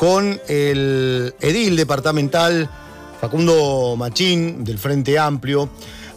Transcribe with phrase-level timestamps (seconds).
[0.00, 2.70] con el edil departamental
[3.20, 5.68] Facundo Machín del Frente Amplio,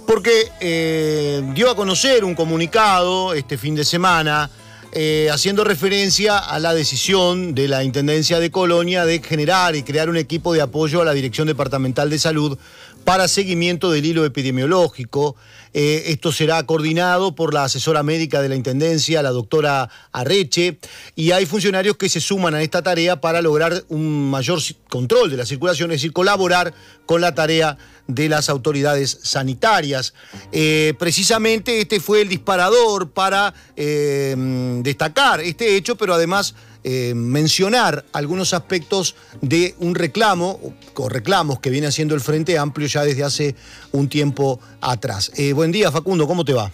[0.08, 4.50] porque eh, dio a conocer un comunicado este fin de semana
[4.94, 10.08] eh, haciendo referencia a la decisión de la Intendencia de Colonia de generar y crear
[10.08, 12.58] un equipo de apoyo a la Dirección Departamental de Salud
[13.04, 15.36] para seguimiento del hilo epidemiológico.
[15.74, 20.78] Eh, esto será coordinado por la asesora médica de la Intendencia, la doctora Arreche,
[21.16, 24.60] y hay funcionarios que se suman a esta tarea para lograr un mayor
[24.90, 26.74] control de la circulación, es decir, colaborar
[27.06, 30.14] con la tarea de las autoridades sanitarias.
[30.52, 34.36] Eh, precisamente este fue el disparador para eh,
[34.84, 40.60] destacar este hecho, pero además eh, mencionar algunos aspectos de un reclamo,
[40.96, 43.56] o reclamos que viene haciendo el Frente Amplio ya desde hace
[43.92, 45.32] un tiempo atrás.
[45.54, 46.72] buen día, Facundo, ¿cómo te va?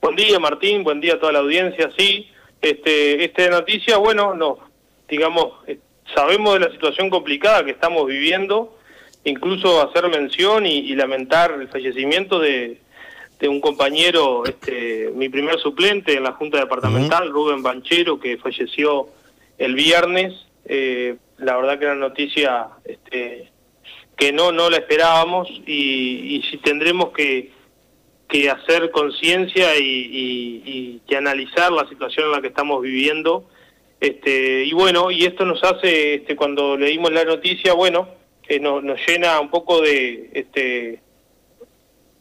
[0.00, 1.90] Buen día, Martín, buen día a toda la audiencia.
[1.96, 2.28] Sí,
[2.60, 4.58] este, esta noticia, bueno, no,
[5.08, 5.52] digamos,
[6.14, 8.76] sabemos de la situación complicada que estamos viviendo
[9.24, 12.78] incluso hacer mención y, lamentar el fallecimiento de,
[13.42, 19.08] un compañero, este, mi primer suplente en la Junta Departamental, Rubén Banchero, que falleció
[19.62, 20.34] el viernes.
[20.64, 23.50] Eh, la verdad que era una noticia este,
[24.16, 27.50] que no, no la esperábamos y, y si tendremos que,
[28.28, 33.44] que hacer conciencia y, y, analizar la situación en la que estamos viviendo.
[34.00, 38.08] Este, y bueno, y esto nos hace, este, cuando leímos la noticia, bueno,
[38.42, 41.00] que nos, nos llena un poco de, este,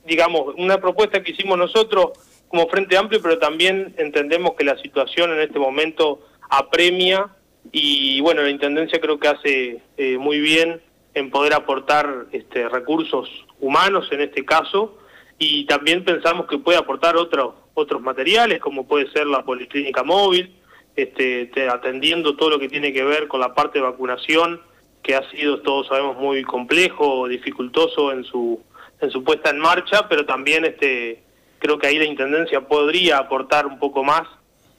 [0.06, 2.12] digamos, una propuesta que hicimos nosotros
[2.50, 6.20] como Frente Amplio, pero también entendemos que la situación en este momento
[6.52, 7.30] apremia
[7.72, 10.82] y bueno, la Intendencia creo que hace eh, muy bien
[11.14, 14.98] en poder aportar este, recursos humanos en este caso
[15.40, 20.54] y también pensamos que puede aportar otros otros materiales como puede ser la policlínica móvil,
[20.96, 24.62] este, atendiendo todo lo que tiene que ver con la parte de vacunación
[25.02, 28.62] que ha sido, todos sabemos, muy complejo, dificultoso en su,
[29.00, 31.24] en su puesta en marcha, pero también este,
[31.60, 34.28] creo que ahí la Intendencia podría aportar un poco más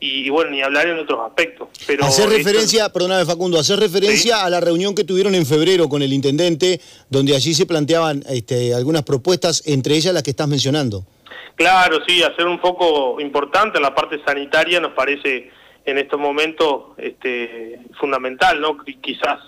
[0.04, 1.68] y, bueno, ni hablar en otros aspectos.
[1.86, 6.02] Pero hacer referencia, perdóname Facundo, hacer referencia a la reunión que tuvieron en febrero con
[6.02, 11.06] el Intendente, donde allí se planteaban este, algunas propuestas, entre ellas las que estás mencionando.
[11.54, 15.52] Claro, sí, hacer un foco importante en la parte sanitaria nos parece
[15.84, 18.78] en estos momentos este, fundamental, ¿no?
[19.00, 19.38] Quizás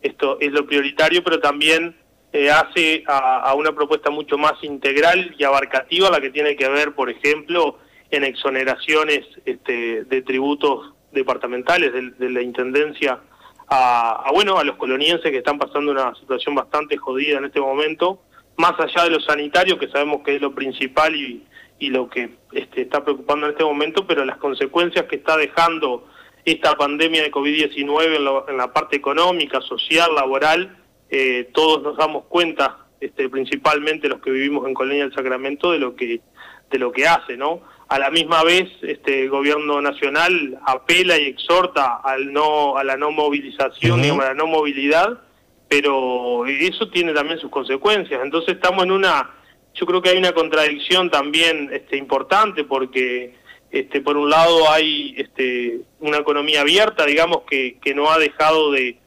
[0.00, 1.96] esto es lo prioritario, pero también
[2.32, 6.94] eh, hace a, una propuesta mucho más integral y abarcativa, la que tiene que ver,
[6.94, 7.78] por ejemplo,
[8.16, 13.20] en exoneraciones este, de tributos departamentales de, la Intendencia
[13.68, 18.20] a, bueno, a los colonienses que están pasando una situación bastante jodida en este momento,
[18.56, 21.44] más allá de lo sanitario, que sabemos que es lo principal y,
[21.80, 26.08] lo que este, está preocupando en este momento, pero las consecuencias que está dejando
[26.46, 30.78] esta pandemia de COVID-19 en, la parte económica, social, laboral,
[31.10, 35.78] eh, todos nos damos cuenta, este, principalmente los que vivimos en Colonia del Sacramento, de
[35.78, 36.22] lo que
[36.70, 37.62] de lo que hace, ¿no?
[37.94, 42.96] A la misma vez, este el gobierno nacional apela y exhorta al no a la
[42.96, 45.20] no movilización, a la no movilidad,
[45.68, 48.20] pero eso tiene también sus consecuencias.
[48.24, 49.30] Entonces estamos en una,
[49.74, 53.36] yo creo que hay una contradicción también este, importante porque
[53.70, 58.72] este, por un lado hay este, una economía abierta, digamos, que, que no ha dejado
[58.72, 58.98] de,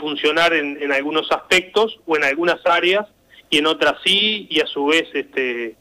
[0.00, 3.08] funcionar en, algunos aspectos o en algunas áreas
[3.50, 5.74] y en otras sí, y a su vez este,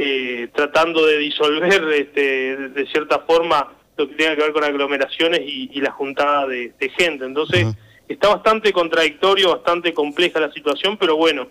[0.00, 5.40] eh, tratando de disolver este, de cierta forma lo que tenga que ver con aglomeraciones
[5.44, 7.24] y, la juntada de, gente.
[7.24, 7.66] Entonces,
[8.06, 11.48] está bastante contradictorio, bastante compleja la situación, pero bueno,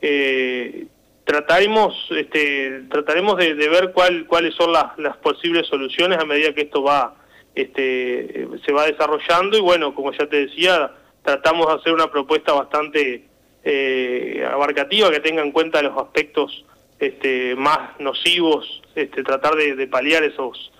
[0.00, 0.86] eh,
[1.24, 6.62] trataremos este, trataremos de, ver cuál, cuáles son las, las, posibles soluciones a medida que
[6.62, 7.16] esto va
[7.54, 10.90] este, se va desarrollando y bueno como ya te decía
[11.22, 13.24] tratamos de hacer una propuesta bastante
[13.62, 16.64] eh, abarcativa que tenga en cuenta los aspectos
[17.00, 20.70] este, más nocivos este, tratar de, de paliar esos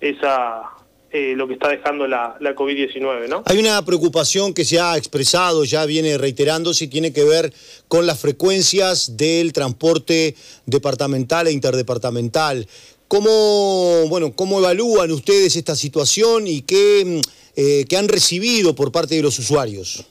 [0.00, 0.62] esa
[1.10, 3.42] eh, lo que está dejando la, la COVID-19, ¿no?
[3.46, 7.50] Hay una preocupación que se ha expresado, ya viene reiterándose, y tiene que ver
[7.88, 10.34] con las frecuencias del transporte
[10.66, 12.66] departamental e interdepartamental.
[13.08, 17.22] ¿Cómo, bueno, cómo evalúan ustedes esta situación y qué,
[17.56, 20.04] eh, qué han recibido por parte de los usuarios?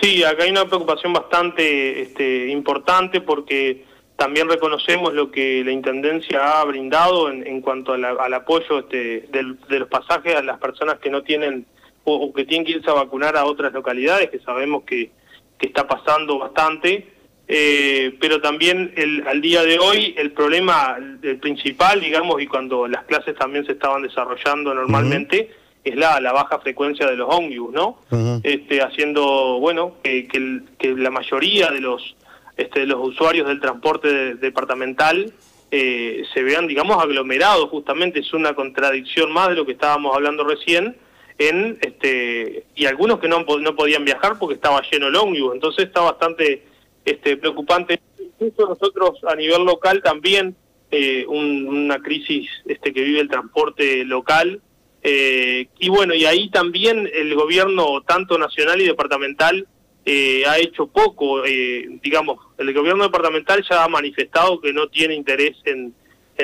[0.00, 3.84] Sí, acá hay una preocupación bastante este, importante porque
[4.16, 9.88] también reconocemos lo que la Intendencia ha brindado en, cuanto al apoyo este, de los
[9.88, 11.66] pasajes a las personas que no tienen
[12.04, 15.10] o, que tienen que irse a vacunar a otras localidades, que sabemos que,
[15.58, 17.12] que está pasando bastante.
[17.48, 22.88] Eh, pero también el, al día de hoy el problema el principal, digamos, y cuando
[22.88, 25.50] las clases también se estaban desarrollando normalmente,
[25.84, 27.98] es la, la baja frecuencia de los ómnibus, ¿no?
[28.42, 32.16] este, haciendo, bueno, que, que, la mayoría de los,
[32.56, 35.32] este, los usuarios del transporte departamental
[35.70, 40.44] eh, se vean, digamos, aglomerados, justamente es una contradicción más de lo que estábamos hablando
[40.44, 40.96] recién,
[41.38, 45.86] en este y algunos que no, no podían viajar porque estaba lleno el ómnibus, entonces
[45.86, 46.62] está bastante
[47.04, 48.00] este, preocupante.
[48.18, 50.56] Incluso nosotros a nivel local también
[50.90, 54.60] eh, una crisis este, que vive el transporte local.
[55.02, 59.66] Eh, y bueno, y ahí también el gobierno, tanto nacional y departamental,
[60.06, 61.42] eh, ha hecho poco.
[61.42, 65.92] digamos, el gobierno departamental ya ha manifestado que no tiene interés en,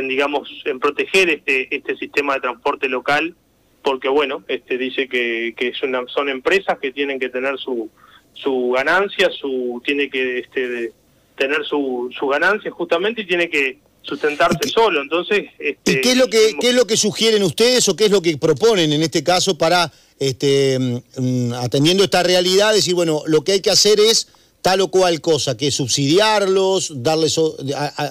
[0.09, 3.35] digamos, en proteger este, este sistema de transporte local,
[3.83, 7.89] porque bueno, este, dice que, que son empresas que tienen que tener su,
[8.35, 10.93] su ganancia, su, tiene que este,
[11.37, 15.01] tener su, su ganancia justamente y tiene que sustentarse solo.
[15.03, 18.07] Entonces, este, ¿Y qué es lo que qué es lo que sugieren ustedes o qué
[18.07, 20.79] es lo que proponen en este caso para este
[21.17, 24.29] mm, atendiendo esta realidad decir, bueno, lo que hay que hacer es
[24.63, 27.39] tal o cual cosa, que subsidiarlos, darles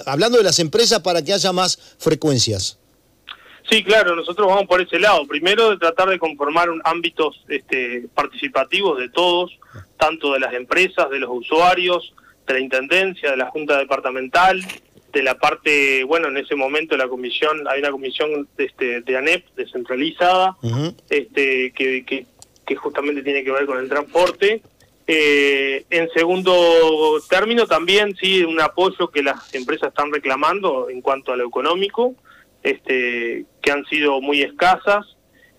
[0.06, 2.78] hablando de las empresas para que haya más frecuencias.
[3.70, 5.26] Sí, claro, nosotros vamos por ese lado.
[5.26, 9.58] Primero de tratar de conformar un, ámbitos este, participativos de todos,
[9.96, 12.12] tanto de las empresas, de los usuarios,
[12.46, 14.62] de la Intendencia, de la Junta Departamental,
[15.12, 19.44] de la parte, bueno, en ese momento la comisión, hay una comisión este, de ANEP
[19.56, 20.56] descentralizada,
[21.10, 22.26] este, que, que,
[22.74, 24.62] justamente tiene que ver con el transporte.
[25.06, 31.32] Eh, en segundo término, también sí, un apoyo que las empresas están reclamando en cuanto
[31.32, 32.14] a lo económico,
[32.62, 35.04] este, que han sido muy escasas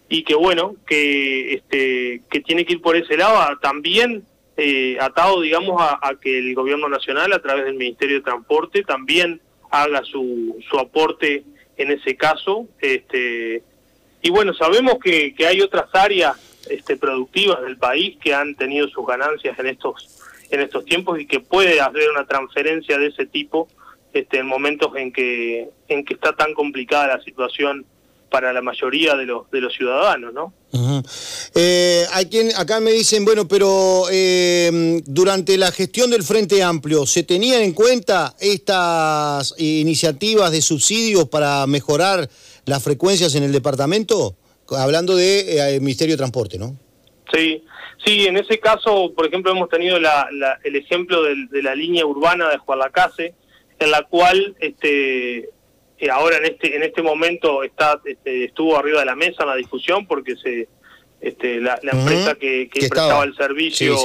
[0.09, 4.23] y que bueno, que, este, que tiene que ir por ese lado también
[4.55, 9.41] eh, atado, digamos, a, que el gobierno nacional, a través del Ministerio de Transporte, también
[9.73, 11.43] haga su, su aporte
[11.77, 12.67] en ese caso.
[12.79, 13.63] Este,
[14.21, 16.37] y bueno, sabemos que, que hay otras áreas
[16.69, 20.19] este, productivas del país que han tenido sus ganancias en estos
[20.51, 23.67] en estos tiempos y que puede haber una transferencia de ese tipo
[24.13, 27.85] este, en momentos en que en que está tan complicada la situación
[28.33, 30.53] para la mayoría de los, de los ciudadanos, ¿no?
[31.53, 37.05] Eh, hay quien, acá me dicen, bueno, pero eh, durante la gestión del Frente Amplio,
[37.05, 42.27] ¿se tenían en cuenta estas iniciativas de subsidios para mejorar
[42.65, 44.35] las frecuencias en el departamento?
[44.69, 46.75] Hablando del de, eh, Ministerio de Transporte, ¿no?
[47.31, 47.63] Sí,
[48.03, 50.27] sí, en ese caso, por ejemplo, hemos tenido la,
[50.63, 53.35] el ejemplo de, de, la línea urbana de Juan Lacase,
[53.77, 55.51] en la cual este,
[56.11, 59.55] ahora en este en este momento está este, estuvo arriba de la mesa en la
[59.55, 60.67] discusión porque se
[61.21, 63.95] este, la, empresa que, prestaba el servicio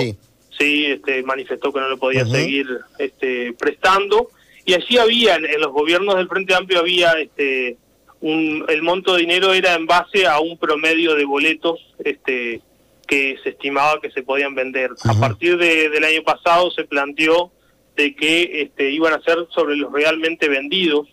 [0.58, 2.66] sí, este, manifestó que no lo podía seguir
[2.98, 4.30] este, prestando.
[4.64, 7.76] Y allí había en, los gobiernos del Frente Amplio había este
[8.20, 12.60] un, el monto de dinero era en base a un promedio de boletos este
[13.06, 14.90] que se estimaba que se podían vender.
[15.04, 17.50] A partir de, del año pasado se planteó
[17.96, 21.08] de que este, iban a ser sobre los realmente vendidos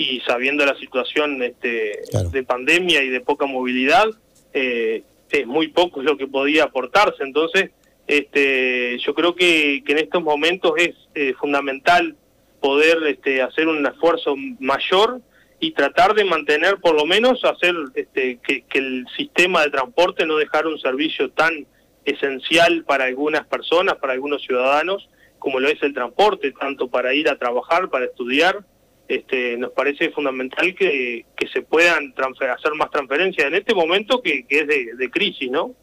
[0.00, 2.00] y sabiendo la situación este,
[2.32, 4.06] de pandemia y de poca movilidad,
[4.54, 7.22] eh, es muy poco lo que podía aportarse.
[7.22, 7.70] Entonces,
[8.06, 12.16] este, yo creo que, en estos momentos es eh, fundamental
[12.62, 15.20] poder este, hacer un esfuerzo mayor
[15.60, 20.24] y tratar de mantener, por lo menos, hacer este, que, que el sistema de transporte
[20.24, 21.66] no dejara un servicio tan
[22.06, 27.28] esencial para algunas personas, para algunos ciudadanos, como lo es el transporte, tanto para ir
[27.28, 28.64] a trabajar, para estudiar,
[29.10, 34.66] este, nos parece fundamental que, se puedan hacer más transferencias en este momento que, es
[34.66, 35.74] de, crisis, ¿no?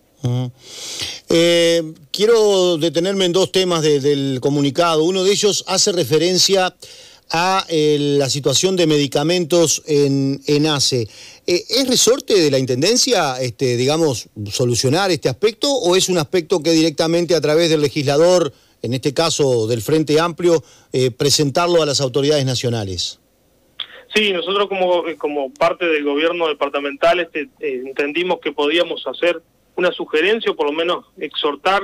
[1.29, 5.03] Eh, quiero detenerme en dos temas del comunicado.
[5.03, 6.73] Uno de ellos hace referencia
[7.29, 11.07] a la situación de medicamentos en, en ACE.
[11.45, 16.61] Eh, ¿Es resorte de la Intendencia, este, digamos, solucionar este aspecto o es un aspecto
[16.63, 21.85] que directamente a través del legislador en este caso del Frente Amplio, eh, presentarlo a
[21.85, 23.19] las autoridades nacionales?
[24.13, 29.41] Sí, nosotros como, como parte del gobierno departamental este, eh, entendimos que podíamos hacer
[29.75, 31.81] una sugerencia o por lo menos exhortar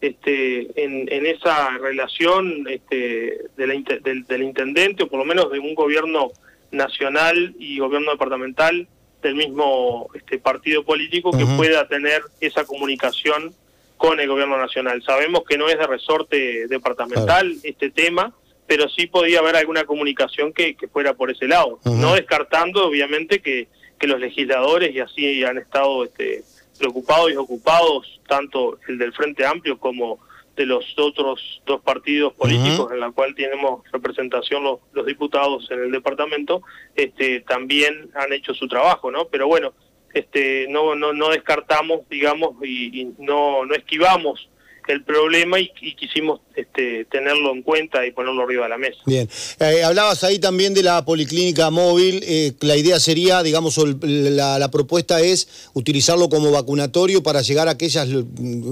[0.00, 5.50] este, en, en esa relación este, de la, del, del, intendente o por lo menos
[5.50, 6.30] de un gobierno
[6.70, 8.88] nacional y gobierno departamental
[9.22, 13.54] del mismo este, partido político que pueda tener esa comunicación
[13.96, 15.02] con el gobierno nacional.
[15.02, 18.32] Sabemos que no es de resorte departamental este tema,
[18.66, 23.68] pero sí podía haber alguna comunicación que, fuera por ese lado, no descartando obviamente que,
[23.98, 26.42] que los legisladores y así han estado este,
[26.78, 30.18] preocupados y ocupados, tanto el del Frente Amplio como
[30.56, 35.84] de los otros dos partidos políticos en la cual tenemos representación los, los diputados en
[35.84, 36.62] el departamento,
[36.94, 39.26] este, también han hecho su trabajo, ¿no?
[39.26, 39.74] Pero bueno,
[40.16, 44.48] este, no, no, no descartamos, digamos, y, no, no esquivamos
[44.88, 48.98] el problema y, quisimos este, tenerlo en cuenta y ponerlo arriba de la mesa.
[49.04, 49.28] Bien,
[49.60, 54.70] eh, hablabas ahí también de la policlínica móvil, eh, la idea sería, digamos, la, la,
[54.70, 58.08] propuesta es utilizarlo como vacunatorio para llegar a aquellas,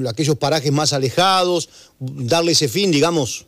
[0.09, 3.47] aquellos parajes más alejados, darle ese fin, digamos.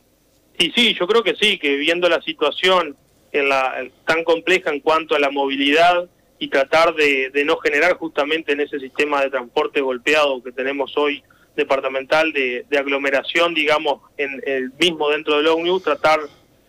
[0.59, 2.95] Sí, sí, yo creo que sí, que viendo la situación
[3.31, 7.93] en la, tan compleja en cuanto a la movilidad y tratar de, de no generar
[7.97, 11.23] justamente en ese sistema de transporte golpeado que tenemos hoy
[11.57, 16.19] departamental de, aglomeración, digamos, en el mismo dentro del ONU, tratar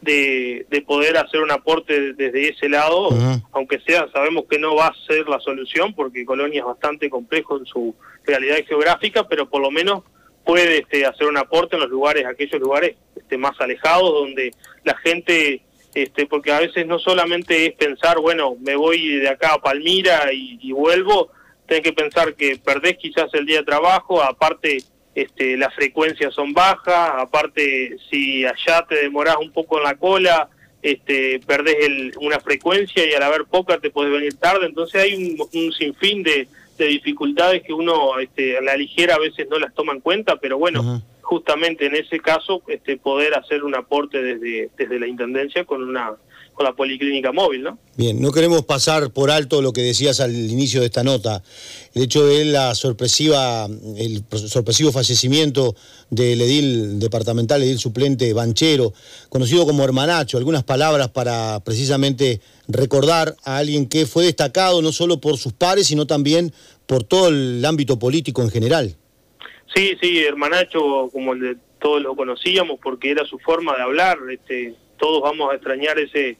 [0.00, 3.10] de, de, poder hacer un aporte desde ese lado,
[3.52, 7.58] aunque sea, sabemos que no va a ser la solución, porque Colonia es bastante complejo
[7.58, 7.94] en su
[8.24, 10.04] realidad geográfica, pero por lo menos
[10.44, 14.96] puede este, hacer un aporte en los lugares, aquellos lugares este, más alejados, donde la
[14.96, 15.60] gente,
[15.94, 20.32] este, porque a veces no solamente es pensar, bueno, me voy de acá a Palmira
[20.32, 21.30] y, vuelvo,
[21.66, 24.78] tenés que pensar que perdés quizás el día de trabajo, aparte
[25.14, 30.48] este, las frecuencias son bajas, aparte si allá te demorás un poco en la cola,
[30.82, 35.14] este, perdés el, una frecuencia y al haber poca te podés venir tarde, entonces hay
[35.14, 36.46] un, sinfín de,
[36.86, 40.58] dificultades que uno este, a la ligera a veces no las toma en cuenta, pero
[40.58, 45.82] bueno, justamente en ese caso este, poder hacer un aporte desde, desde la Intendencia con
[45.82, 46.14] una
[46.58, 47.78] con la policlínica móvil, ¿no?
[47.96, 51.40] Bien, no queremos pasar por alto lo que decías al inicio de esta nota,
[51.94, 55.76] el hecho de la sorpresiva, el sorpresivo fallecimiento
[56.10, 58.92] del edil departamental, edil suplente Banchero,
[59.28, 65.20] conocido como Hermanacho, algunas palabras para precisamente recordar a alguien que fue destacado no solo
[65.20, 66.52] por sus pares, sino también
[66.86, 68.96] por todo el ámbito político en general.
[69.72, 74.18] Sí, sí, Hermanacho, como el de todos lo conocíamos, porque era su forma de hablar,
[74.28, 76.36] este, todos vamos a extrañar ese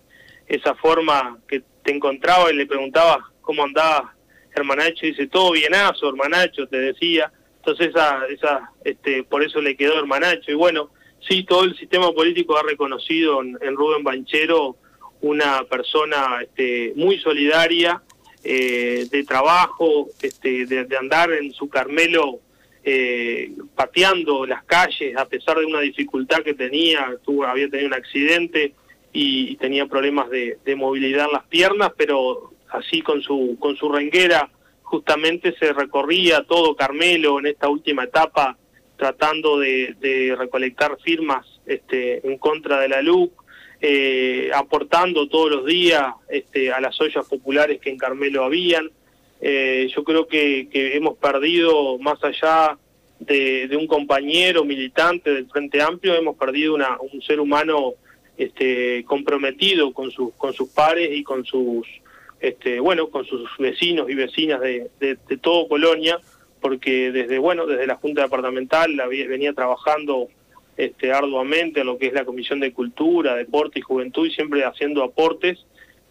[0.49, 4.15] esa forma que te encontraba y le preguntaba cómo andaba
[4.55, 7.31] hermanacho y dice todo bienazo hermanacho te decía.
[7.57, 7.89] Entonces
[8.31, 10.51] esa este por eso le quedó hermanacho.
[10.51, 10.91] Y bueno
[11.27, 14.77] sí todo el sistema político ha reconocido en, Rubén Banchero
[15.21, 18.03] una persona este, muy solidaria
[18.45, 22.41] eh, de trabajo este de, andar en su Carmelo
[22.85, 27.95] eh, pateando las calles a pesar de una dificultad que tenía tuvo había tenido un
[27.95, 28.75] accidente
[29.21, 34.49] y, tenía problemas de, movilidad en las piernas, pero así con su, con su renguera
[34.83, 38.57] justamente se recorría todo Carmelo en esta última etapa
[38.97, 43.33] tratando de, recolectar firmas este, en contra de la LUC,
[43.81, 48.91] eh, aportando todos los días este, a las ollas populares que en Carmelo habían.
[49.41, 52.79] Eh, yo creo que, hemos perdido, más allá
[53.19, 57.95] de, un compañero militante del Frente Amplio, hemos perdido un ser humano
[58.39, 61.87] este, comprometido con sus con sus pares y con sus
[62.41, 66.19] este, bueno con sus vecinos y vecinas de, todo Colonia
[66.61, 70.29] porque desde bueno desde la Junta Departamental venía trabajando
[70.79, 74.65] este, arduamente en lo que es la Comisión de Cultura, Deporte y Juventud y siempre
[74.65, 75.59] haciendo aportes.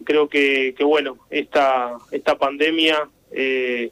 [0.04, 3.92] Creo que, que bueno, esta, esta pandemia eh,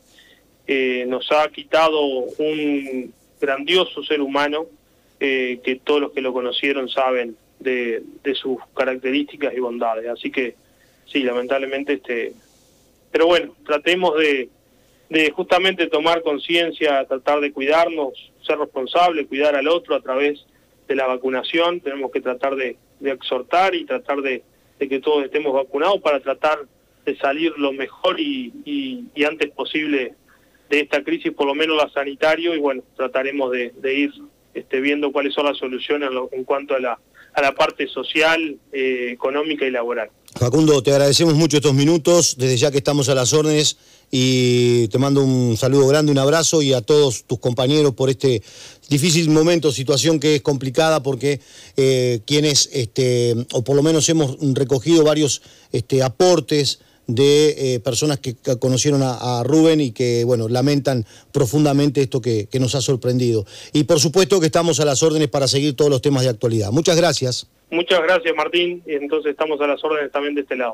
[0.68, 4.66] eh, nos ha quitado un grandioso ser humano
[5.22, 10.08] eh, que todos los que lo conocieron saben de, sus características y bondades.
[10.10, 10.56] Así que
[11.06, 12.34] sí, lamentablemente, este,
[13.12, 14.50] pero bueno, tratemos de,
[15.10, 20.46] de justamente tomar conciencia, tratar de cuidarnos, ser responsables, cuidar al otro a través
[20.88, 21.82] de la vacunación.
[21.82, 24.44] Tenemos que tratar de, exhortar y tratar de,
[24.80, 26.60] que todos estemos vacunados para tratar
[27.06, 30.14] de salir lo mejor y, antes posible
[30.70, 34.12] de esta crisis, por lo menos la sanitario, y bueno, trataremos de, ir
[34.54, 37.00] este, viendo cuáles son las soluciones en cuanto a la
[37.36, 40.10] a la parte social, eh, económica y laboral.
[40.38, 43.78] Facundo, te agradecemos mucho estos minutos, desde ya que estamos a las órdenes
[44.12, 48.42] y te mando un saludo grande, un abrazo y a todos tus compañeros por este
[48.90, 51.40] difícil momento, situación que es complicada porque
[51.78, 58.20] eh, quienes, este, o por lo menos hemos recogido varios este, aportes de eh, personas
[58.20, 63.46] que conocieron a, Rubén y que, bueno, lamentan profundamente esto que, que, nos ha sorprendido.
[63.74, 66.72] Y por supuesto que estamos a las órdenes para seguir todos los temas de actualidad.
[66.72, 67.48] Muchas gracias.
[67.70, 68.84] Muchas gracias, Martín.
[68.86, 70.74] Entonces estamos a las órdenes también de este lado.